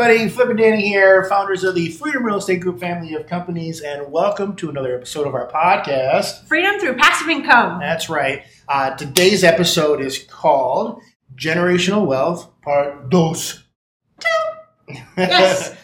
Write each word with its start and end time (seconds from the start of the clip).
everybody. 0.00 0.30
Flip 0.30 0.48
and 0.48 0.58
Danny 0.58 0.88
here, 0.88 1.24
founders 1.24 1.62
of 1.62 1.74
the 1.74 1.90
Freedom 1.90 2.24
Real 2.24 2.38
Estate 2.38 2.60
Group 2.60 2.80
family 2.80 3.12
of 3.14 3.26
companies, 3.26 3.82
and 3.82 4.10
welcome 4.10 4.56
to 4.56 4.70
another 4.70 4.96
episode 4.96 5.26
of 5.26 5.34
our 5.34 5.46
podcast. 5.50 6.46
Freedom 6.46 6.80
through 6.80 6.96
passive 6.96 7.28
income. 7.28 7.78
That's 7.80 8.08
right. 8.08 8.44
Uh, 8.66 8.94
today's 8.96 9.44
episode 9.44 10.00
is 10.00 10.18
called 10.18 11.02
Generational 11.36 12.06
Wealth 12.06 12.48
Part 12.62 13.10
Dos. 13.10 13.62
Yes. 15.18 15.76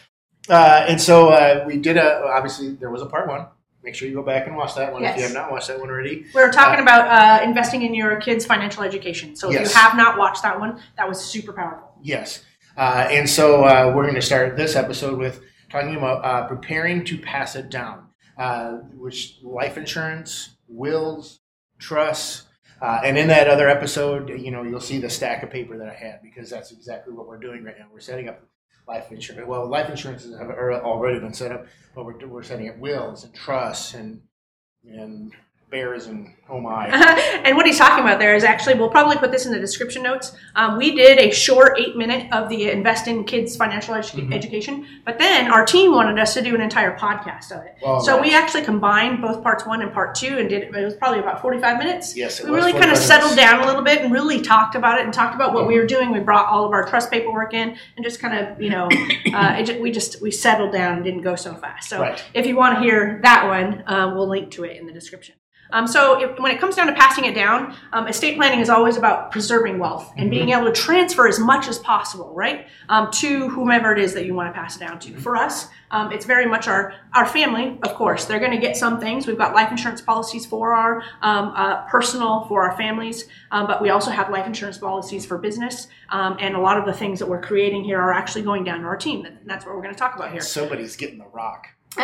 uh, 0.48 0.86
and 0.88 0.98
so 1.00 1.28
uh, 1.28 1.64
we 1.66 1.76
did 1.76 1.98
a, 1.98 2.24
obviously, 2.24 2.70
there 2.70 2.90
was 2.90 3.02
a 3.02 3.06
part 3.06 3.28
one. 3.28 3.46
Make 3.84 3.94
sure 3.94 4.08
you 4.08 4.14
go 4.14 4.22
back 4.22 4.46
and 4.46 4.56
watch 4.56 4.74
that 4.76 4.92
one 4.94 5.04
if 5.04 5.16
you 5.16 5.24
have 5.24 5.34
not 5.34 5.52
watched 5.52 5.68
that 5.68 5.78
one 5.78 5.90
already. 5.90 6.24
We 6.34 6.40
were 6.42 6.50
talking 6.50 6.80
about 6.82 7.06
uh, 7.06 7.44
investing 7.44 7.82
in 7.82 7.94
your 7.94 8.16
kids' 8.16 8.46
financial 8.46 8.82
education. 8.82 9.36
So 9.36 9.48
if 9.50 9.54
Yes. 9.60 9.74
you 9.74 9.78
have 9.78 9.94
not 9.94 10.16
watched 10.18 10.42
that 10.42 10.58
one, 10.58 10.80
that 10.96 11.06
was 11.06 11.22
super 11.22 11.52
powerful. 11.52 11.92
Yes. 12.02 12.42
Uh, 12.76 13.08
and 13.10 13.28
so 13.28 13.64
uh, 13.64 13.92
we're 13.94 14.02
going 14.02 14.14
to 14.14 14.22
start 14.22 14.56
this 14.56 14.76
episode 14.76 15.18
with 15.18 15.40
talking 15.70 15.96
about 15.96 16.24
uh, 16.24 16.46
preparing 16.46 17.04
to 17.04 17.18
pass 17.18 17.56
it 17.56 17.70
down, 17.70 18.08
uh, 18.38 18.72
which 18.94 19.38
life 19.42 19.78
insurance, 19.78 20.56
wills, 20.68 21.40
trusts. 21.78 22.44
Uh, 22.80 23.00
and 23.02 23.16
in 23.16 23.28
that 23.28 23.48
other 23.48 23.68
episode, 23.68 24.28
you 24.28 24.50
know, 24.50 24.62
you'll 24.62 24.80
see 24.80 24.98
the 24.98 25.08
stack 25.08 25.42
of 25.42 25.50
paper 25.50 25.78
that 25.78 25.88
I 25.88 25.94
had 25.94 26.20
because 26.22 26.50
that's 26.50 26.72
exactly 26.72 27.14
what 27.14 27.26
we're 27.26 27.38
doing 27.38 27.64
right 27.64 27.78
now. 27.78 27.86
We're 27.90 28.00
setting 28.00 28.28
up 28.28 28.42
life 28.86 29.10
insurance. 29.10 29.48
Well, 29.48 29.66
life 29.66 29.88
insurances 29.88 30.38
have 30.38 30.50
already 30.50 31.18
been 31.18 31.32
set 31.32 31.52
up, 31.52 31.66
but 31.94 32.04
we're, 32.04 32.26
we're 32.26 32.42
setting 32.42 32.68
up 32.68 32.78
wills 32.78 33.24
and 33.24 33.34
trusts 33.34 33.94
and 33.94 34.20
and 34.84 35.32
bears 35.70 36.06
and 36.06 36.32
oh 36.48 36.60
my. 36.60 36.86
and 37.44 37.56
what 37.56 37.66
he's 37.66 37.76
talking 37.76 38.04
about 38.04 38.20
there 38.20 38.34
is 38.36 38.44
actually, 38.44 38.74
we'll 38.74 38.88
probably 38.88 39.16
put 39.16 39.32
this 39.32 39.46
in 39.46 39.52
the 39.52 39.58
description 39.58 40.02
notes. 40.02 40.32
Um, 40.54 40.78
we 40.78 40.94
did 40.94 41.18
a 41.18 41.30
short 41.32 41.78
eight 41.78 41.96
minute 41.96 42.32
of 42.32 42.48
the 42.48 42.70
Invest 42.70 43.08
in 43.08 43.24
Kids 43.24 43.56
Financial 43.56 43.94
edu- 43.94 44.28
Mhm. 44.28 44.32
Education, 44.34 44.86
but 45.04 45.18
then 45.18 45.50
our 45.50 45.64
team 45.66 45.92
wanted 45.92 46.18
us 46.20 46.34
to 46.34 46.42
do 46.42 46.54
an 46.54 46.60
entire 46.60 46.96
podcast 46.96 47.50
of 47.50 47.64
it. 47.64 47.74
Oh, 47.82 48.00
so 48.00 48.20
we 48.22 48.32
actually 48.32 48.62
combined 48.62 49.20
both 49.20 49.42
parts 49.42 49.66
one 49.66 49.82
and 49.82 49.92
part 49.92 50.14
two 50.14 50.38
and 50.38 50.48
did 50.48 50.62
it. 50.62 50.74
It 50.74 50.84
was 50.84 50.94
probably 50.94 51.18
about 51.18 51.42
45 51.42 51.78
minutes. 51.78 52.16
Yes, 52.16 52.38
it 52.38 52.46
we 52.48 52.54
really 52.54 52.72
kind 52.72 52.90
of 52.92 52.96
settled 52.96 53.34
minutes. 53.34 53.50
down 53.52 53.62
a 53.62 53.66
little 53.66 53.82
bit 53.82 54.02
and 54.02 54.12
really 54.12 54.40
talked 54.40 54.76
about 54.76 54.98
it 55.00 55.04
and 55.04 55.12
talked 55.12 55.34
about 55.34 55.52
what 55.52 55.66
we 55.66 55.76
were 55.78 55.86
doing. 55.86 56.12
We 56.12 56.20
brought 56.20 56.46
all 56.46 56.64
of 56.64 56.72
our 56.72 56.86
trust 56.88 57.10
paperwork 57.10 57.54
in 57.54 57.76
and 57.96 58.04
just 58.04 58.20
kind 58.20 58.38
of, 58.38 58.62
you 58.62 58.70
know, 58.70 58.86
uh, 59.34 59.56
it 59.58 59.80
we 59.80 59.90
just 59.90 60.22
we 60.22 60.30
settled 60.30 60.72
down 60.72 60.94
and 60.94 61.04
didn't 61.04 61.22
go 61.22 61.34
so 61.34 61.54
fast. 61.54 61.88
So 61.88 62.00
Right. 62.00 62.22
if 62.34 62.46
you 62.46 62.54
want 62.56 62.76
to 62.76 62.80
hear 62.80 63.18
that 63.24 63.48
one, 63.48 63.82
um, 63.88 64.14
we'll 64.14 64.28
link 64.28 64.52
to 64.52 64.64
it 64.64 64.76
in 64.76 64.86
the 64.86 64.92
description. 64.92 65.34
Um, 65.72 65.86
so 65.86 66.20
if, 66.20 66.38
when 66.38 66.52
it 66.52 66.60
comes 66.60 66.76
down 66.76 66.86
to 66.86 66.92
passing 66.92 67.24
it 67.24 67.34
down, 67.34 67.74
um, 67.92 68.08
estate 68.08 68.36
planning 68.36 68.60
is 68.60 68.68
always 68.68 68.96
about 68.96 69.30
preserving 69.32 69.78
wealth 69.78 70.12
and 70.16 70.30
being 70.30 70.50
able 70.50 70.64
to 70.64 70.72
transfer 70.72 71.26
as 71.26 71.38
much 71.38 71.68
as 71.68 71.78
possible, 71.78 72.32
right, 72.34 72.66
um, 72.88 73.10
to 73.12 73.48
whomever 73.48 73.92
it 73.92 73.98
is 73.98 74.14
that 74.14 74.26
you 74.26 74.34
want 74.34 74.52
to 74.52 74.58
pass 74.58 74.76
it 74.76 74.80
down 74.80 74.98
to. 75.00 75.16
For 75.16 75.36
us, 75.36 75.68
um, 75.90 76.12
it's 76.12 76.26
very 76.26 76.46
much 76.46 76.66
our 76.68 76.94
our 77.14 77.26
family. 77.26 77.78
Of 77.82 77.94
course, 77.94 78.24
they're 78.24 78.40
going 78.40 78.52
to 78.52 78.58
get 78.58 78.76
some 78.76 79.00
things. 79.00 79.26
We've 79.26 79.38
got 79.38 79.54
life 79.54 79.70
insurance 79.70 80.00
policies 80.00 80.44
for 80.44 80.74
our 80.74 81.02
um, 81.22 81.52
uh, 81.54 81.82
personal 81.86 82.44
for 82.46 82.68
our 82.68 82.76
families, 82.76 83.28
um, 83.52 83.66
but 83.66 83.80
we 83.80 83.90
also 83.90 84.10
have 84.10 84.30
life 84.30 84.46
insurance 84.46 84.78
policies 84.78 85.24
for 85.24 85.38
business. 85.38 85.88
Um, 86.10 86.36
and 86.40 86.54
a 86.54 86.60
lot 86.60 86.78
of 86.78 86.86
the 86.86 86.92
things 86.92 87.18
that 87.18 87.28
we're 87.28 87.40
creating 87.40 87.84
here 87.84 88.00
are 88.00 88.12
actually 88.12 88.42
going 88.42 88.64
down 88.64 88.80
to 88.80 88.86
our 88.86 88.96
team. 88.96 89.24
And 89.24 89.38
that's 89.44 89.64
what 89.64 89.74
we're 89.74 89.82
going 89.82 89.94
to 89.94 89.98
talk 89.98 90.14
about 90.14 90.32
here. 90.32 90.40
Somebody's 90.40 90.96
getting 90.96 91.18
the 91.18 91.26
rock. 91.32 91.68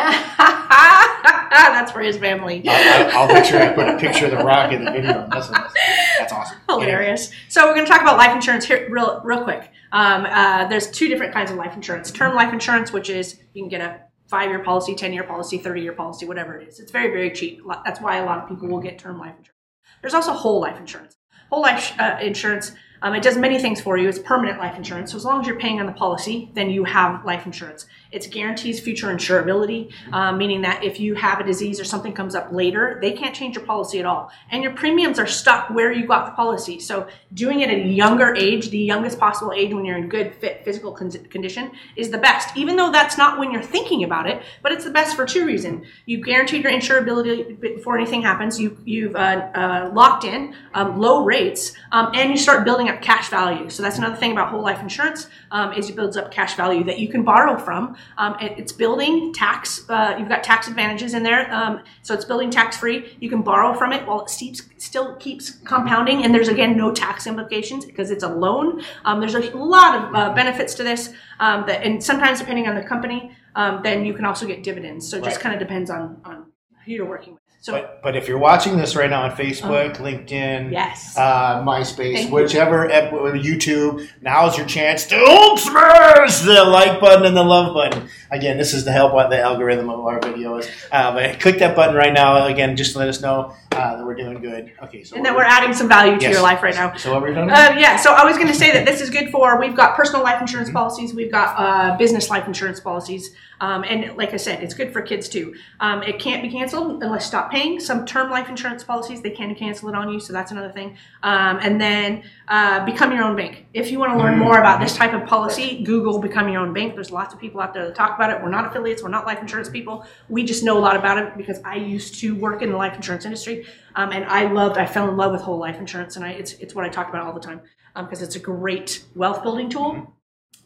that's 1.51 1.91
for 1.91 2.01
his 2.01 2.17
family. 2.17 2.63
I'll, 2.67 3.21
I'll 3.21 3.33
make 3.33 3.45
sure 3.45 3.61
I 3.61 3.73
put 3.73 3.87
a 3.87 3.97
picture 3.97 4.25
of 4.25 4.31
the 4.31 4.37
rock 4.37 4.71
in 4.71 4.85
the 4.85 4.91
video. 4.91 5.27
That's, 5.31 5.49
that's 5.49 6.33
awesome. 6.33 6.57
Hilarious. 6.69 7.31
So 7.49 7.65
we're 7.65 7.73
going 7.73 7.85
to 7.85 7.91
talk 7.91 8.01
about 8.01 8.17
life 8.17 8.35
insurance 8.35 8.65
here 8.65 8.87
real, 8.89 9.21
real 9.23 9.43
quick. 9.43 9.71
Um, 9.91 10.25
uh, 10.25 10.67
there's 10.67 10.89
two 10.89 11.07
different 11.07 11.33
kinds 11.33 11.51
of 11.51 11.57
life 11.57 11.75
insurance. 11.75 12.11
Term 12.11 12.35
life 12.35 12.51
insurance, 12.51 12.91
which 12.91 13.09
is 13.09 13.39
you 13.53 13.61
can 13.63 13.69
get 13.69 13.81
a 13.81 14.01
five-year 14.27 14.59
policy, 14.59 14.95
ten-year 14.95 15.23
policy, 15.23 15.57
thirty-year 15.59 15.93
policy, 15.93 16.25
whatever 16.25 16.57
it 16.57 16.67
is. 16.67 16.79
It's 16.79 16.91
very, 16.91 17.11
very 17.11 17.31
cheap. 17.31 17.61
That's 17.85 18.01
why 18.01 18.17
a 18.17 18.25
lot 18.25 18.39
of 18.39 18.49
people 18.49 18.67
will 18.67 18.79
get 18.79 18.97
term 18.97 19.19
life 19.19 19.35
insurance. 19.37 19.59
There's 20.01 20.13
also 20.13 20.33
whole 20.33 20.59
life 20.59 20.79
insurance. 20.79 21.15
Whole 21.49 21.61
life 21.61 21.93
uh, 21.99 22.17
insurance, 22.21 22.71
um, 23.03 23.13
it 23.13 23.21
does 23.21 23.37
many 23.37 23.59
things 23.59 23.81
for 23.81 23.97
you. 23.97 24.07
It's 24.07 24.17
permanent 24.17 24.59
life 24.59 24.77
insurance. 24.77 25.11
So 25.11 25.17
as 25.17 25.25
long 25.25 25.41
as 25.41 25.45
you're 25.47 25.59
paying 25.59 25.81
on 25.81 25.85
the 25.85 25.91
policy, 25.91 26.49
then 26.53 26.69
you 26.69 26.85
have 26.85 27.25
life 27.25 27.45
insurance. 27.45 27.85
It 28.11 28.29
guarantees 28.31 28.79
future 28.79 29.07
insurability, 29.07 29.91
um, 30.13 30.37
meaning 30.37 30.61
that 30.61 30.83
if 30.83 30.99
you 30.99 31.13
have 31.15 31.39
a 31.39 31.43
disease 31.43 31.79
or 31.79 31.83
something 31.83 32.13
comes 32.13 32.33
up 32.33 32.51
later, 32.51 32.99
they 33.01 33.11
can't 33.11 33.35
change 33.35 33.55
your 33.55 33.65
policy 33.65 33.99
at 33.99 34.05
all. 34.05 34.31
And 34.51 34.63
your 34.63 34.71
premiums 34.73 35.19
are 35.19 35.27
stuck 35.27 35.69
where 35.69 35.91
you 35.91 36.07
got 36.07 36.27
the 36.27 36.31
policy. 36.31 36.79
So 36.79 37.07
doing 37.33 37.59
it 37.59 37.69
at 37.69 37.77
a 37.77 37.87
younger 37.87 38.33
age, 38.35 38.69
the 38.69 38.77
youngest 38.77 39.19
possible 39.19 39.51
age 39.51 39.73
when 39.73 39.83
you're 39.83 39.97
in 39.97 40.07
good, 40.07 40.35
fit 40.35 40.63
physical 40.63 40.93
con- 40.93 41.11
condition, 41.11 41.71
is 41.97 42.09
the 42.09 42.17
best. 42.17 42.55
Even 42.55 42.77
though 42.77 42.91
that's 42.91 43.17
not 43.17 43.37
when 43.37 43.51
you're 43.51 43.61
thinking 43.61 44.05
about 44.05 44.29
it, 44.29 44.43
but 44.61 44.71
it's 44.71 44.85
the 44.85 44.91
best 44.91 45.15
for 45.15 45.25
two 45.25 45.45
reasons. 45.45 45.85
You 46.05 46.23
guaranteed 46.23 46.63
your 46.63 46.71
insurability 46.71 47.59
before 47.59 47.97
anything 47.97 48.21
happens. 48.21 48.59
You, 48.59 48.77
you've 48.85 49.15
uh, 49.15 49.49
uh, 49.53 49.91
locked 49.93 50.23
in 50.23 50.55
um, 50.73 50.99
low 50.99 51.25
rates, 51.25 51.73
um, 51.91 52.11
and 52.13 52.29
you 52.29 52.37
start 52.37 52.63
building 52.63 52.92
up 52.93 53.01
cash 53.01 53.29
value. 53.29 53.69
So 53.69 53.83
that's 53.83 53.97
another 53.97 54.15
thing 54.15 54.31
about 54.31 54.49
whole 54.49 54.61
life 54.61 54.79
insurance 54.81 55.27
um, 55.51 55.73
is 55.73 55.89
it 55.89 55.95
builds 55.95 56.15
up 56.17 56.31
cash 56.31 56.55
value 56.55 56.83
that 56.85 56.99
you 56.99 57.09
can 57.09 57.23
borrow 57.23 57.57
from. 57.57 57.95
Um, 58.17 58.35
it- 58.39 58.53
it's 58.57 58.71
building 58.71 59.33
tax. 59.33 59.87
Uh, 59.89 60.15
you've 60.17 60.29
got 60.29 60.43
tax 60.43 60.67
advantages 60.67 61.13
in 61.13 61.23
there, 61.23 61.51
um, 61.53 61.81
so 62.01 62.13
it's 62.13 62.25
building 62.25 62.49
tax 62.49 62.77
free. 62.77 63.17
You 63.19 63.29
can 63.29 63.41
borrow 63.41 63.73
from 63.73 63.91
it 63.91 64.07
while 64.07 64.21
it 64.21 64.31
keeps, 64.37 64.61
still 64.77 65.15
keeps 65.15 65.49
compounding, 65.49 66.23
and 66.23 66.33
there's 66.33 66.47
again 66.47 66.77
no 66.77 66.91
tax 66.91 67.27
implications 67.27 67.85
because 67.85 68.11
it's 68.11 68.23
a 68.23 68.29
loan. 68.29 68.81
Um, 69.05 69.19
there's 69.19 69.35
a 69.35 69.41
lot 69.57 69.91
of 70.03 70.15
uh, 70.15 70.33
benefits 70.33 70.73
to 70.75 70.83
this, 70.83 71.11
um, 71.39 71.65
that, 71.67 71.83
and 71.83 72.03
sometimes 72.03 72.39
depending 72.39 72.67
on 72.67 72.75
the 72.75 72.83
company, 72.83 73.31
um, 73.55 73.81
then 73.83 74.05
you 74.05 74.13
can 74.13 74.25
also 74.25 74.45
get 74.47 74.63
dividends. 74.63 75.09
So 75.09 75.17
it 75.17 75.23
just 75.23 75.37
Right. 75.37 75.43
kind 75.43 75.55
of 75.55 75.59
depends 75.59 75.89
on 75.89 76.21
on 76.25 76.45
who 76.85 76.91
you're 76.91 77.05
working 77.05 77.33
with. 77.33 77.42
So 77.63 77.71
But, 77.71 78.01
but 78.03 78.15
if 78.17 78.27
you're 78.27 78.37
watching 78.39 78.75
this 78.75 78.93
right 78.93 79.09
now 79.09 79.21
on 79.21 79.31
Facebook, 79.37 79.95
LinkedIn, 79.95 80.65
Oh. 80.67 80.69
yes. 80.71 81.17
uh, 81.17 81.63
MySpace, 81.63 82.13
Thank 82.15 82.27
you. 82.27 82.33
whichever, 82.35 82.89
ep- 82.89 83.11
YouTube, 83.13 84.05
now's 84.21 84.57
your 84.57 84.65
chance 84.67 85.05
to 85.05 85.55
smash 85.57 86.39
the 86.39 86.61
like 86.65 86.99
button 86.99 87.25
and 87.25 87.37
the 87.37 87.43
love 87.43 87.73
button. 87.73 88.09
Again, 88.31 88.57
this 88.57 88.73
is 88.73 88.83
to 88.83 88.91
help 88.91 89.13
out 89.13 89.29
the 89.29 89.39
algorithm 89.39 89.89
of 89.89 90.01
our 90.01 90.19
videos. 90.19 90.67
Uh, 90.91 91.13
but 91.13 91.39
click 91.39 91.59
that 91.59 91.73
button 91.73 91.95
right 91.95 92.11
now. 92.11 92.47
Again, 92.47 92.75
just 92.75 92.93
to 92.93 92.99
let 92.99 93.07
us 93.07 93.21
know 93.21 93.55
uh, 93.71 93.95
that 93.95 94.05
we're 94.05 94.15
doing 94.15 94.41
good. 94.41 94.73
Okay, 94.83 95.05
so 95.05 95.15
and 95.15 95.25
that 95.25 95.33
we're 95.33 95.43
adding 95.43 95.73
some 95.73 95.87
value 95.87 96.17
to 96.17 96.21
Yes. 96.21 96.33
your 96.33 96.41
life 96.41 96.61
right 96.63 96.75
now. 96.75 96.93
So 96.97 97.13
what 97.13 97.21
we're 97.21 97.33
doing? 97.33 97.49
Uh, 97.49 97.75
yeah, 97.77 97.95
so 97.95 98.11
I 98.13 98.25
was 98.25 98.35
going 98.35 98.49
to 98.49 98.53
say 98.53 98.71
that 98.73 98.85
this 98.85 98.99
is 99.05 99.09
good 99.09 99.29
for. 99.31 99.57
We've 99.57 99.75
got 99.75 99.95
personal 99.95 100.21
life 100.21 100.41
insurance 100.41 100.69
policies. 100.69 101.13
We've 101.13 101.31
got 101.31 101.55
uh, 101.57 101.95
business 101.97 102.29
life 102.29 102.45
insurance 102.45 102.81
policies, 102.81 103.33
um, 103.63 103.85
and 103.87 104.17
like 104.17 104.33
I 104.33 104.37
said, 104.37 104.61
it's 104.61 104.73
good 104.73 104.91
for 104.91 105.01
kids 105.01 105.29
too. 105.29 105.55
Um, 105.79 106.03
it 106.03 106.19
can't 106.19 106.43
be 106.43 106.49
canceled 106.49 107.01
unless 107.01 107.25
stop 107.25 107.49
paying. 107.49 107.79
Some 107.79 108.05
term 108.05 108.29
life 108.29 108.49
insurance 108.49 108.83
policies 108.83 109.21
they 109.21 109.29
can 109.29 109.55
cancel 109.55 109.87
it 109.87 109.95
on 109.95 110.11
you, 110.11 110.19
so 110.19 110.33
that's 110.33 110.51
another 110.51 110.69
thing. 110.69 110.97
Um, 111.23 111.59
and 111.61 111.79
then 111.79 112.23
uh, 112.49 112.83
become 112.83 113.13
your 113.13 113.23
own 113.23 113.37
bank. 113.37 113.67
If 113.73 113.89
you 113.89 113.99
want 113.99 114.11
to 114.11 114.17
learn 114.17 114.37
more 114.37 114.59
about 114.59 114.81
this 114.81 114.97
type 114.97 115.13
of 115.13 115.25
policy, 115.25 115.81
Google 115.83 116.19
become 116.19 116.49
your 116.49 116.59
own 116.59 116.73
bank. 116.73 116.93
There's 116.93 117.09
lots 117.09 117.33
of 117.33 117.39
people 117.39 117.61
out 117.61 117.73
there 117.73 117.85
that 117.85 117.95
talk 117.95 118.17
about 118.17 118.31
it. 118.31 118.43
We're 118.43 118.49
not 118.49 118.65
affiliates. 118.65 119.01
We're 119.01 119.07
not 119.07 119.25
life 119.25 119.39
insurance 119.39 119.69
people. 119.69 120.05
We 120.27 120.43
just 120.43 120.61
know 120.65 120.77
a 120.77 120.81
lot 120.81 120.97
about 120.97 121.17
it 121.17 121.37
because 121.37 121.61
I 121.63 121.75
used 121.75 122.19
to 122.19 122.35
work 122.35 122.61
in 122.61 122.69
the 122.69 122.75
life 122.75 122.95
insurance 122.95 123.23
industry, 123.23 123.65
um, 123.95 124.11
and 124.11 124.25
I 124.25 124.51
loved. 124.51 124.77
I 124.77 124.85
fell 124.85 125.07
in 125.07 125.15
love 125.15 125.31
with 125.31 125.41
whole 125.41 125.57
life 125.57 125.77
insurance, 125.77 126.17
and 126.17 126.25
I, 126.25 126.31
it's 126.31 126.51
it's 126.55 126.75
what 126.75 126.83
I 126.83 126.89
talk 126.89 127.07
about 127.07 127.25
all 127.25 127.33
the 127.33 127.39
time 127.39 127.61
because 127.95 128.21
it's 128.21 128.35
a 128.35 128.39
great 128.39 129.05
wealth 129.15 129.41
building 129.41 129.69
tool. 129.69 130.13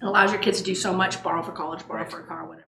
It 0.02 0.06
allows 0.06 0.32
your 0.32 0.42
kids 0.42 0.58
to 0.58 0.64
do 0.64 0.74
so 0.74 0.92
much. 0.94 1.22
Borrow 1.22 1.44
for 1.44 1.52
college, 1.52 1.88
borrow 1.88 2.10
for 2.10 2.22
a 2.22 2.26
car, 2.26 2.48
whatever. 2.48 2.68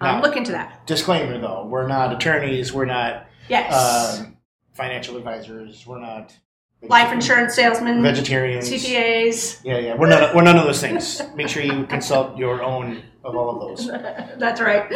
Um, 0.00 0.16
Now- 0.16 0.22
look 0.22 0.36
into 0.36 0.52
that. 0.52 0.86
Disclaimer 0.86 1.38
though, 1.38 1.66
we're 1.66 1.86
not 1.86 2.12
attorneys. 2.12 2.72
We're 2.72 2.84
not 2.84 3.26
Yes. 3.48 4.18
um, 4.20 4.36
financial 4.74 5.16
advisors. 5.16 5.86
We're 5.86 6.00
not 6.00 6.36
life 6.82 7.12
insurance 7.12 7.54
salesmen, 7.54 8.02
vegetarians. 8.02 8.68
CPAs. 8.70 9.60
Yeah, 9.64 9.78
yeah. 9.78 9.94
We're 9.96 10.08
none. 10.08 10.34
We're 10.36 10.42
none 10.42 10.58
of 10.58 10.64
those 10.64 10.80
things. 10.80 11.22
Make 11.34 11.48
sure 11.48 11.62
you 11.62 11.86
consult 11.86 12.36
your 12.36 12.62
own 12.62 13.02
of 13.24 13.34
all 13.34 13.50
of 13.50 13.60
those. 13.60 13.86
That's 14.38 14.60
right. 14.60 14.92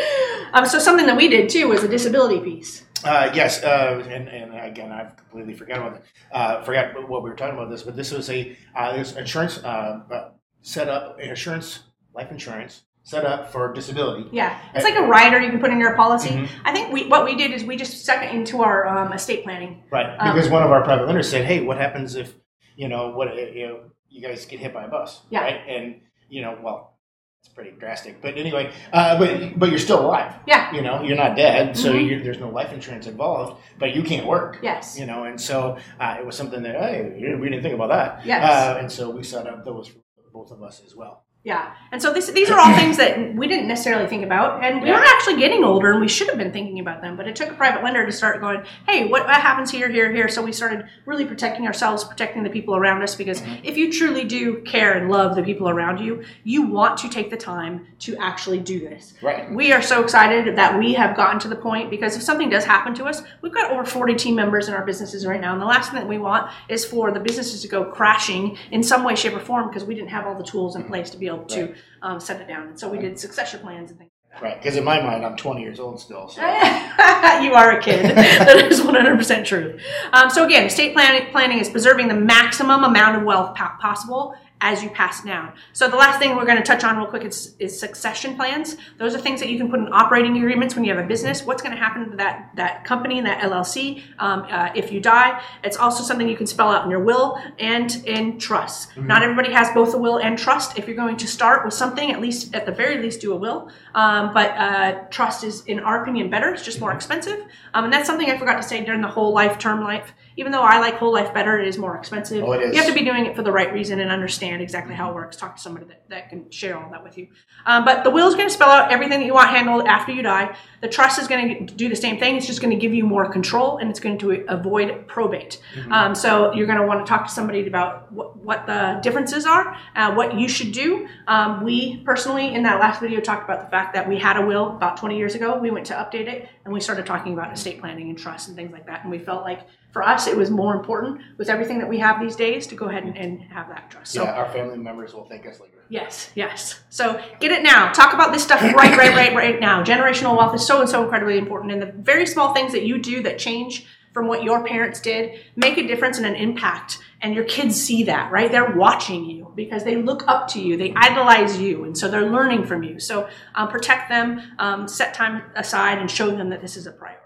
Um, 0.52 0.66
so 0.66 0.78
something 0.78 1.06
that 1.06 1.16
we 1.16 1.28
did 1.28 1.48
too 1.48 1.68
was 1.68 1.82
a 1.82 1.88
disability 1.88 2.40
piece. 2.40 2.84
Uh, 3.02 3.30
yes, 3.32 3.62
uh, 3.64 4.04
and, 4.10 4.28
and 4.28 4.54
again, 4.60 4.92
I've 4.92 5.16
completely 5.16 5.54
forgot 5.54 5.78
about 5.78 5.94
that. 5.94 6.36
Uh, 6.36 6.62
forgot 6.62 7.08
what 7.08 7.22
we 7.22 7.30
were 7.30 7.36
talking 7.36 7.54
about 7.56 7.70
this, 7.70 7.82
but 7.82 7.96
this 7.96 8.12
was 8.12 8.28
a 8.28 8.54
uh, 8.76 8.94
this 8.96 9.16
insurance 9.16 9.58
uh, 9.64 10.00
uh, 10.12 10.28
set 10.60 10.88
up 10.88 11.18
insurance 11.18 11.80
life 12.14 12.30
insurance 12.30 12.82
set 13.10 13.24
up 13.24 13.50
for 13.50 13.72
disability. 13.72 14.28
Yeah, 14.30 14.56
it's 14.72 14.84
like 14.84 14.94
a 14.94 15.02
rider 15.02 15.40
you 15.40 15.50
can 15.50 15.60
put 15.60 15.70
in 15.72 15.80
your 15.80 15.94
policy. 15.96 16.30
Mhm. 16.30 16.48
I 16.64 16.72
think 16.72 16.92
we 16.92 17.08
what 17.08 17.24
we 17.24 17.34
did 17.34 17.50
is 17.50 17.64
we 17.64 17.76
just 17.76 18.02
stuck 18.04 18.22
it 18.22 18.32
into 18.32 18.62
our 18.62 18.86
um, 18.86 19.12
estate 19.12 19.42
planning. 19.42 19.82
Right, 19.90 20.06
Um, 20.18 20.32
because 20.32 20.48
one 20.48 20.62
of 20.62 20.70
our 20.70 20.82
private 20.84 21.06
lenders 21.06 21.28
said, 21.28 21.44
"Hey, 21.44 21.60
what 21.60 21.76
happens 21.76 22.14
if 22.14 22.32
you 22.76 22.88
know 22.88 23.10
what 23.10 23.34
you 23.56 23.66
know 23.66 23.80
you 24.08 24.22
guys 24.22 24.46
get 24.46 24.60
hit 24.60 24.72
by 24.72 24.84
a 24.84 24.88
bus?" 24.88 25.22
Yeah. 25.28 25.40
Right, 25.42 25.60
and 25.68 25.96
you 26.28 26.42
know, 26.42 26.56
well, 26.62 26.98
it's 27.42 27.48
pretty 27.48 27.72
drastic, 27.72 28.22
but 28.22 28.36
anyway, 28.38 28.70
uh, 28.92 29.18
but 29.18 29.58
but 29.58 29.70
you're 29.70 29.78
still 29.80 30.00
alive. 30.06 30.32
Yeah. 30.46 30.72
You 30.72 30.82
know, 30.82 31.02
you're 31.02 31.16
not 31.16 31.34
dead, 31.36 31.76
so 31.76 31.92
Mhm. 31.92 32.08
you're, 32.08 32.20
there's 32.20 32.38
no 32.38 32.50
life 32.50 32.72
insurance 32.72 33.08
involved, 33.08 33.60
but 33.80 33.96
you 33.96 34.02
can't 34.04 34.26
work. 34.26 34.58
Yes. 34.62 34.96
You 35.00 35.06
know, 35.06 35.24
and 35.24 35.40
so 35.40 35.78
uh, 35.98 36.16
it 36.20 36.24
was 36.24 36.36
something 36.36 36.62
that 36.62 36.76
hey, 36.76 37.36
we 37.40 37.48
didn't 37.48 37.62
think 37.62 37.74
about 37.74 37.88
that. 37.88 38.24
Yes. 38.24 38.44
Uh, 38.44 38.78
and 38.78 38.92
so 38.92 39.10
we 39.10 39.24
set 39.24 39.48
up 39.48 39.64
those 39.64 39.88
for 39.88 39.98
both 40.32 40.52
of 40.52 40.62
us 40.62 40.80
as 40.86 40.94
well. 40.94 41.24
Yeah. 41.42 41.72
And 41.90 42.02
so 42.02 42.12
this, 42.12 42.28
these 42.30 42.50
are 42.50 42.60
all 42.60 42.74
things 42.76 42.98
that 42.98 43.34
we 43.34 43.48
didn't 43.48 43.66
necessarily 43.66 44.06
think 44.06 44.24
about. 44.24 44.62
And 44.62 44.82
we 44.82 44.88
Yeah. 44.88 44.96
are 45.00 45.04
actually 45.04 45.38
getting 45.38 45.64
older 45.64 45.90
and 45.90 45.98
we 46.00 46.06
should 46.06 46.28
have 46.28 46.36
been 46.36 46.52
thinking 46.52 46.80
about 46.80 47.00
them. 47.00 47.16
But 47.16 47.26
it 47.28 47.34
took 47.34 47.48
a 47.50 47.54
private 47.54 47.82
lender 47.82 48.04
to 48.04 48.12
start 48.12 48.42
going, 48.42 48.62
hey, 48.86 49.06
what, 49.08 49.24
what 49.26 49.36
happens 49.36 49.70
here, 49.70 49.88
here, 49.88 50.12
here? 50.12 50.28
So 50.28 50.42
we 50.42 50.52
started 50.52 50.84
really 51.06 51.24
protecting 51.24 51.66
ourselves, 51.66 52.04
protecting 52.04 52.42
the 52.42 52.50
people 52.50 52.76
around 52.76 53.02
us. 53.02 53.14
Because 53.14 53.40
Mm-hmm. 53.40 53.64
if 53.64 53.78
you 53.78 53.90
truly 53.90 54.24
do 54.24 54.60
care 54.64 54.92
and 54.92 55.10
love 55.10 55.34
the 55.34 55.42
people 55.42 55.66
around 55.70 55.98
you, 55.98 56.22
you 56.44 56.60
want 56.66 56.98
to 56.98 57.08
take 57.08 57.30
the 57.30 57.38
time 57.38 57.86
to 58.00 58.16
actually 58.18 58.58
do 58.58 58.78
this. 58.80 59.14
Right. 59.22 59.50
We 59.50 59.72
are 59.72 59.80
so 59.80 60.02
excited 60.02 60.56
that 60.56 60.78
we 60.78 60.92
have 60.92 61.16
gotten 61.16 61.40
to 61.40 61.48
the 61.48 61.56
point 61.56 61.88
because 61.90 62.16
if 62.16 62.22
something 62.22 62.50
does 62.50 62.66
happen 62.66 62.94
to 62.96 63.04
us, 63.06 63.22
we've 63.40 63.54
got 63.54 63.70
over 63.70 63.84
40 63.84 64.14
team 64.16 64.34
members 64.34 64.68
in 64.68 64.74
our 64.74 64.84
businesses 64.84 65.24
right 65.26 65.40
now. 65.40 65.54
And 65.54 65.62
the 65.62 65.66
last 65.66 65.90
thing 65.90 66.00
that 66.00 66.08
we 66.08 66.18
want 66.18 66.50
is 66.68 66.84
for 66.84 67.10
the 67.12 67.20
businesses 67.20 67.62
to 67.62 67.68
go 67.68 67.84
crashing 67.86 68.58
in 68.72 68.82
some 68.82 69.04
way, 69.04 69.14
shape, 69.14 69.32
or 69.34 69.40
form 69.40 69.68
because 69.68 69.84
we 69.84 69.94
didn't 69.94 70.10
have 70.10 70.26
all 70.26 70.34
the 70.34 70.44
tools 70.44 70.76
in 70.76 70.84
place 70.84 71.08
to 71.10 71.16
be 71.16 71.29
able 71.30 71.44
to 71.46 71.66
Right. 71.66 71.74
um, 72.02 72.20
set 72.20 72.40
it 72.40 72.48
down. 72.48 72.68
And 72.68 72.78
so 72.78 72.88
we 72.88 72.98
did 72.98 73.18
succession 73.18 73.60
plans 73.60 73.90
and 73.90 73.98
things. 73.98 74.10
Right. 74.40 74.56
Because 74.62 74.76
in 74.76 74.84
my 74.84 75.00
mind, 75.00 75.24
I'm 75.26 75.36
20 75.36 75.60
years 75.60 75.80
old 75.80 76.00
still. 76.00 76.28
So. 76.28 76.40
you 77.42 77.52
are 77.54 77.72
a 77.72 77.82
kid. 77.82 78.04
that 78.16 78.68
is 78.70 78.80
100% 78.80 79.44
true. 79.44 79.78
Um, 80.12 80.30
so 80.30 80.44
again, 80.44 80.66
estate 80.66 80.92
planning, 80.94 81.30
planning 81.32 81.58
is 81.58 81.68
preserving 81.68 82.08
the 82.08 82.14
maximum 82.14 82.84
amount 82.84 83.16
of 83.16 83.24
wealth 83.24 83.56
po- 83.56 83.76
possible 83.80 84.34
as 84.60 84.82
you 84.82 84.90
pass 84.90 85.22
down. 85.22 85.52
So 85.72 85.88
the 85.88 85.96
last 85.96 86.18
thing 86.18 86.36
we're 86.36 86.44
going 86.44 86.58
to 86.58 86.62
touch 86.62 86.84
on 86.84 86.98
real 86.98 87.06
quick 87.06 87.24
is, 87.24 87.54
is 87.58 87.78
succession 87.78 88.36
plans. 88.36 88.76
Those 88.98 89.14
are 89.14 89.18
things 89.18 89.40
that 89.40 89.48
you 89.48 89.56
can 89.56 89.70
put 89.70 89.80
in 89.80 89.92
operating 89.92 90.36
agreements 90.36 90.74
when 90.74 90.84
you 90.84 90.94
have 90.94 91.02
a 91.02 91.08
business. 91.08 91.44
What's 91.44 91.62
going 91.62 91.74
to 91.74 91.80
happen 91.80 92.10
to 92.10 92.16
that 92.18 92.50
that 92.56 92.84
company 92.84 93.18
and 93.18 93.26
that 93.26 93.40
LLC 93.42 94.02
um, 94.18 94.46
uh, 94.50 94.70
if 94.74 94.92
you 94.92 95.00
die? 95.00 95.42
It's 95.64 95.78
also 95.78 96.02
something 96.02 96.28
you 96.28 96.36
can 96.36 96.46
spell 96.46 96.70
out 96.70 96.84
in 96.84 96.90
your 96.90 97.00
will 97.00 97.40
and 97.58 97.90
in 98.06 98.38
trust. 98.38 98.96
Not 98.98 99.22
everybody 99.22 99.52
has 99.52 99.70
both 99.72 99.94
a 99.94 99.98
will 99.98 100.18
and 100.18 100.38
trust. 100.38 100.78
If 100.78 100.86
you're 100.86 100.96
going 100.96 101.16
to 101.16 101.26
start 101.26 101.64
with 101.64 101.72
something, 101.72 102.12
at 102.12 102.20
least 102.20 102.54
at 102.54 102.66
the 102.66 102.72
very 102.72 103.02
least, 103.02 103.20
do 103.22 103.32
a 103.32 103.36
will. 103.36 103.70
Um, 103.94 104.34
but 104.34 104.50
uh, 104.50 104.92
trust 105.10 105.42
is, 105.42 105.64
in 105.64 105.80
our 105.80 106.02
opinion, 106.02 106.28
better. 106.28 106.52
It's 106.52 106.64
just 106.64 106.80
more 106.80 106.92
expensive, 106.92 107.40
um, 107.72 107.84
and 107.84 107.92
that's 107.92 108.06
something 108.06 108.30
I 108.30 108.36
forgot 108.36 108.56
to 108.56 108.62
say 108.62 108.84
during 108.84 109.00
the 109.00 109.08
whole 109.08 109.32
life 109.32 109.58
term 109.58 109.82
life. 109.82 110.12
Even 110.36 110.52
though 110.52 110.62
I 110.62 110.80
like 110.80 110.94
whole 110.94 111.12
life 111.12 111.32
better, 111.34 111.58
it 111.58 111.66
is 111.66 111.76
more 111.78 111.96
expensive. 111.96 112.44
Oh, 112.44 112.52
it 112.52 112.62
is. 112.62 112.74
You 112.74 112.82
have 112.82 112.88
to 112.88 112.98
be 112.98 113.04
doing 113.04 113.26
it 113.26 113.34
for 113.34 113.42
the 113.42 113.52
right 113.52 113.72
reason 113.72 114.00
and 114.00 114.10
understand 114.10 114.49
exactly 114.58 114.94
how 114.94 115.10
it 115.10 115.14
works. 115.14 115.36
Talk 115.36 115.56
to 115.56 115.62
somebody 115.62 115.86
that, 115.86 116.08
that 116.08 116.28
can 116.30 116.50
share 116.50 116.76
all 116.76 116.90
that 116.90 117.04
with 117.04 117.16
you. 117.18 117.28
Um, 117.66 117.84
but 117.84 118.04
the 118.04 118.10
will 118.10 118.26
is 118.26 118.34
going 118.34 118.48
to 118.48 118.52
spell 118.52 118.70
out 118.70 118.90
everything 118.90 119.20
that 119.20 119.26
you 119.26 119.34
want 119.34 119.50
handled 119.50 119.86
after 119.86 120.12
you 120.12 120.22
die. 120.22 120.56
The 120.80 120.88
trust 120.88 121.20
is 121.20 121.28
going 121.28 121.66
to 121.66 121.74
do 121.74 121.88
the 121.88 121.96
same 121.96 122.18
thing. 122.18 122.36
It's 122.36 122.46
just 122.46 122.60
going 122.60 122.70
to 122.70 122.80
give 122.80 122.94
you 122.94 123.04
more 123.04 123.30
control 123.30 123.78
and 123.78 123.90
it's 123.90 124.00
going 124.00 124.18
to 124.18 124.44
avoid 124.48 125.06
probate. 125.06 125.60
Um, 125.90 126.14
so 126.14 126.52
you're 126.54 126.66
going 126.66 126.80
to 126.80 126.86
want 126.86 127.04
to 127.04 127.08
talk 127.08 127.26
to 127.26 127.32
somebody 127.32 127.66
about 127.66 128.10
what, 128.12 128.36
what 128.38 128.66
the 128.66 128.98
differences 129.02 129.44
are, 129.44 129.76
uh, 129.94 130.14
what 130.14 130.38
you 130.38 130.48
should 130.48 130.72
do. 130.72 131.06
Um, 131.28 131.62
we 131.62 131.98
personally, 131.98 132.54
in 132.54 132.62
that 132.62 132.80
last 132.80 133.00
video, 133.00 133.20
talked 133.20 133.44
about 133.44 133.62
the 133.64 133.70
fact 133.70 133.94
that 133.94 134.08
we 134.08 134.18
had 134.18 134.36
a 134.36 134.46
will 134.46 134.74
about 134.76 134.96
20 134.96 135.18
years 135.18 135.34
ago. 135.34 135.58
We 135.58 135.70
went 135.70 135.86
to 135.86 135.94
update 135.94 136.28
it 136.28 136.48
and 136.64 136.72
we 136.72 136.80
started 136.80 137.04
talking 137.04 137.34
about 137.34 137.52
estate 137.52 137.80
planning 137.80 138.08
and 138.08 138.18
trust 138.18 138.48
and 138.48 138.56
things 138.56 138.72
like 138.72 138.86
that. 138.86 139.02
And 139.02 139.10
we 139.10 139.18
felt 139.18 139.42
like 139.42 139.66
for 139.92 140.02
us, 140.02 140.26
it 140.26 140.36
was 140.36 140.50
more 140.50 140.74
important 140.74 141.20
with 141.36 141.48
everything 141.48 141.78
that 141.78 141.88
we 141.88 141.98
have 141.98 142.20
these 142.20 142.36
days 142.36 142.66
to 142.68 142.74
go 142.76 142.86
ahead 142.86 143.02
and, 143.02 143.16
and 143.16 143.42
have 143.42 143.68
that 143.68 143.90
trust. 143.90 144.12
So 144.12 144.22
yeah, 144.22 144.39
our 144.40 144.52
family 144.52 144.78
members 144.78 145.14
will 145.14 145.24
thank 145.24 145.46
us 145.46 145.60
later. 145.60 145.84
Yes, 145.88 146.30
yes. 146.34 146.80
So 146.88 147.20
get 147.40 147.52
it 147.52 147.62
now. 147.62 147.92
Talk 147.92 148.14
about 148.14 148.32
this 148.32 148.42
stuff 148.42 148.62
right, 148.62 148.74
right, 148.74 149.14
right, 149.14 149.34
right 149.34 149.60
now. 149.60 149.82
Generational 149.82 150.36
wealth 150.36 150.54
is 150.54 150.66
so 150.66 150.80
and 150.80 150.88
so 150.88 151.02
incredibly 151.02 151.36
important. 151.36 151.72
And 151.72 151.82
the 151.82 151.92
very 151.92 152.26
small 152.26 152.54
things 152.54 152.72
that 152.72 152.84
you 152.84 152.98
do 152.98 153.22
that 153.22 153.38
change 153.38 153.86
from 154.12 154.26
what 154.26 154.42
your 154.42 154.64
parents 154.64 155.00
did 155.00 155.40
make 155.56 155.78
a 155.78 155.86
difference 155.86 156.16
and 156.18 156.26
an 156.26 156.34
impact. 156.34 156.98
And 157.20 157.34
your 157.34 157.44
kids 157.44 157.80
see 157.80 158.04
that, 158.04 158.32
right? 158.32 158.50
They're 158.50 158.74
watching 158.74 159.24
you 159.24 159.52
because 159.54 159.84
they 159.84 159.96
look 159.96 160.26
up 160.26 160.48
to 160.48 160.60
you, 160.60 160.76
they 160.76 160.92
idolize 160.96 161.60
you, 161.60 161.84
and 161.84 161.96
so 161.96 162.08
they're 162.08 162.30
learning 162.30 162.66
from 162.66 162.82
you. 162.82 162.98
So 162.98 163.28
um, 163.54 163.68
protect 163.68 164.08
them, 164.08 164.40
um, 164.58 164.88
set 164.88 165.12
time 165.14 165.42
aside, 165.54 165.98
and 165.98 166.10
show 166.10 166.30
them 166.30 166.50
that 166.50 166.60
this 166.60 166.76
is 166.76 166.86
a 166.86 166.92
priority. 166.92 167.20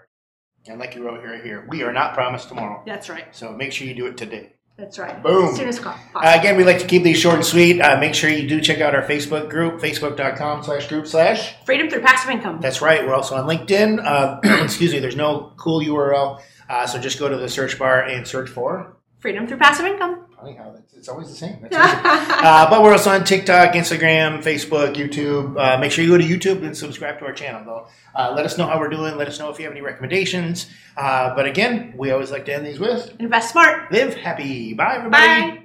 And 0.67 0.79
like 0.79 0.95
you 0.95 1.05
wrote 1.05 1.21
here, 1.21 1.41
here, 1.41 1.65
we 1.69 1.83
are 1.83 1.93
not 1.93 2.13
promised 2.13 2.49
tomorrow. 2.49 2.83
That's 2.85 3.09
right. 3.09 3.33
So 3.35 3.51
make 3.51 3.71
sure 3.71 3.87
you 3.87 3.93
do 3.93 4.07
it 4.07 4.17
today. 4.17 4.53
That's 4.77 4.99
right. 4.99 5.23
Boom. 5.23 5.49
As 5.49 5.55
soon 5.55 5.69
as 5.69 5.79
possible. 5.79 6.11
Uh, 6.15 6.37
again, 6.37 6.57
we 6.57 6.65
like 6.65 6.79
to 6.79 6.85
keep 6.85 7.03
these 7.03 7.17
short 7.17 7.35
and 7.35 7.45
sweet. 7.45 7.79
Uh, 7.79 7.97
make 7.97 8.13
sure 8.13 8.29
you 8.29 8.47
do 8.47 8.59
check 8.59 8.81
out 8.81 8.93
our 8.93 9.03
Facebook 9.03 9.49
group, 9.49 9.79
facebook.com 9.79 10.63
slash 10.63 10.87
group 10.89 11.07
slash. 11.07 11.55
Freedom 11.65 11.89
through 11.89 12.01
passive 12.01 12.29
income. 12.29 12.59
That's 12.59 12.81
right. 12.81 13.05
We're 13.05 13.15
also 13.15 13.35
on 13.35 13.47
LinkedIn. 13.47 14.03
Uh, 14.03 14.39
excuse 14.63 14.91
me, 14.91 14.99
there's 14.99 15.15
no 15.15 15.53
cool 15.55 15.79
URL. 15.79 16.41
Uh, 16.69 16.85
so 16.87 16.99
just 16.99 17.19
go 17.19 17.29
to 17.29 17.37
the 17.37 17.47
search 17.47 17.79
bar 17.79 18.03
and 18.03 18.27
search 18.27 18.49
for. 18.49 18.97
Freedom 19.25 19.47
through 19.47 19.57
passive 19.57 19.87
income. 19.87 20.27
Funny 20.35 20.53
how 20.53 20.75
it's 20.95 21.09
always 21.09 21.27
the 21.29 21.35
same. 21.35 21.67
Uh, 21.71 22.69
but 22.69 22.83
we're 22.83 22.91
also 22.91 23.09
on 23.09 23.23
TikTok, 23.23 23.73
Instagram, 23.73 24.43
Facebook, 24.43 24.93
YouTube. 24.93 25.59
Uh, 25.59 25.79
make 25.79 25.91
sure 25.91 26.05
you 26.05 26.11
go 26.11 26.17
to 26.19 26.23
YouTube 26.23 26.63
and 26.63 26.77
subscribe 26.77 27.17
to 27.17 27.25
our 27.25 27.33
channel, 27.33 27.63
though. 27.65 27.87
Uh, 28.13 28.33
let 28.35 28.45
us 28.45 28.55
know 28.55 28.67
how 28.67 28.77
we're 28.79 28.87
doing. 28.89 29.17
Let 29.17 29.27
us 29.27 29.39
know 29.39 29.49
if 29.49 29.57
you 29.57 29.65
have 29.65 29.71
any 29.71 29.81
recommendations. 29.81 30.69
Uh, 30.95 31.33
but 31.33 31.47
again, 31.47 31.95
we 31.97 32.11
always 32.11 32.29
like 32.29 32.45
to 32.45 32.53
end 32.53 32.67
these 32.67 32.77
with 32.79 33.15
Invest 33.19 33.51
smart. 33.51 33.91
live 33.91 34.13
happy. 34.13 34.75
Bye, 34.75 34.97
everybody. 34.97 35.51
Bye. 35.51 35.64